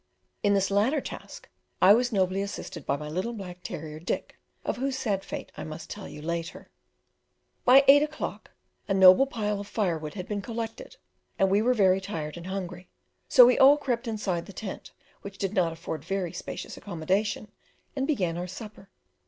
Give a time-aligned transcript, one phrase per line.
[0.41, 1.47] In this latter task
[1.79, 4.35] I was nobly assisted by my little black terrier Dick,
[4.65, 6.71] of whose sad fate I must tell you later.
[7.65, 8.49] By eight o'clock
[8.87, 10.97] a noble pile of firewood had been collected,
[11.37, 12.89] and we were very tired and hungry;
[13.29, 14.91] so we all crept inside the tent,
[15.21, 17.51] which did not afford very spacious accommodation,
[17.95, 18.89] and began our supper.